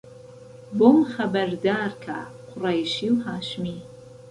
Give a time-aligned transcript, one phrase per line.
[0.77, 2.17] بۆم خهبەردارکه
[2.47, 3.77] قوڕهیشی و هاشمی